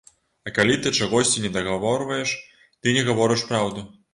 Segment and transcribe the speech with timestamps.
[0.47, 2.35] А калі ты чагосьці недагаворваеш,
[2.81, 3.89] ты не гаворыш праўду.